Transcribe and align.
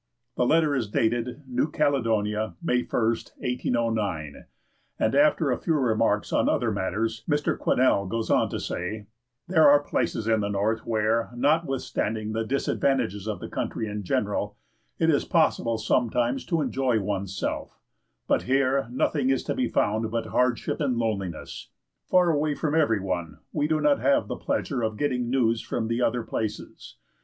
The 0.35 0.47
letter 0.47 0.73
is 0.75 0.87
dated 0.89 1.43
New 1.47 1.69
Caledonia, 1.69 2.55
May 2.59 2.81
1st, 2.81 3.33
1809, 3.37 4.45
and 4.97 5.13
after 5.13 5.51
a 5.51 5.59
few 5.59 5.75
remarks 5.75 6.33
on 6.33 6.49
other 6.49 6.71
matters, 6.71 7.23
Mr. 7.29 7.55
Quesnel 7.55 8.07
goes 8.09 8.31
on 8.31 8.49
to 8.49 8.59
say: 8.59 9.05
"There 9.47 9.69
are 9.69 9.79
places 9.83 10.27
in 10.27 10.39
the 10.39 10.49
north 10.49 10.87
where, 10.87 11.29
notwithstanding 11.35 12.31
the 12.33 12.43
disadvantages 12.43 13.27
of 13.27 13.39
the 13.39 13.47
country 13.47 13.87
in 13.87 14.01
general, 14.01 14.57
it 14.97 15.11
is 15.11 15.23
possible 15.23 15.77
sometimes 15.77 16.47
to 16.47 16.61
enjoy 16.61 16.99
one's 16.99 17.37
self; 17.37 17.79
but 18.27 18.41
here 18.41 18.87
nothing 18.91 19.29
is 19.29 19.43
to 19.43 19.53
be 19.53 19.67
found 19.67 20.09
but 20.09 20.25
hardship 20.25 20.81
and 20.81 20.97
loneliness. 20.97 21.69
Far 22.07 22.31
away 22.31 22.55
from 22.55 22.73
every 22.73 22.99
one, 22.99 23.37
we 23.53 23.67
do 23.67 23.79
not 23.79 23.99
have 23.99 24.27
the 24.27 24.35
pleasure 24.35 24.81
of 24.81 24.97
getting 24.97 25.29
news 25.29 25.61
from 25.61 25.87
the 25.87 26.01
other 26.01 26.23
places. 26.23 26.95